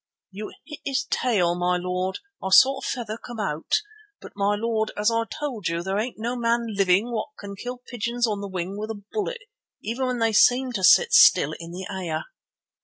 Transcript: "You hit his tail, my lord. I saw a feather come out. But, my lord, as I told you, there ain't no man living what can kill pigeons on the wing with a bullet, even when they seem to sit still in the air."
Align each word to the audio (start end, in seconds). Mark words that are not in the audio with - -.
"You 0.31 0.51
hit 0.65 0.79
his 0.83 1.03
tail, 1.03 1.53
my 1.53 1.77
lord. 1.77 2.21
I 2.43 2.49
saw 2.49 2.79
a 2.79 2.81
feather 2.81 3.19
come 3.19 3.39
out. 3.39 3.71
But, 4.19 4.31
my 4.35 4.55
lord, 4.55 4.89
as 4.97 5.11
I 5.11 5.25
told 5.25 5.67
you, 5.67 5.83
there 5.83 5.99
ain't 5.99 6.17
no 6.17 6.35
man 6.35 6.73
living 6.73 7.11
what 7.11 7.29
can 7.39 7.55
kill 7.55 7.77
pigeons 7.85 8.25
on 8.25 8.41
the 8.41 8.47
wing 8.49 8.79
with 8.79 8.89
a 8.89 9.03
bullet, 9.11 9.43
even 9.83 10.07
when 10.07 10.17
they 10.17 10.33
seem 10.33 10.71
to 10.71 10.83
sit 10.83 11.13
still 11.13 11.53
in 11.59 11.69
the 11.69 11.85
air." 11.87 12.23